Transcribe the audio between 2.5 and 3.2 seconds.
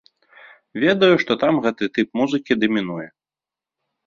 дамінуе.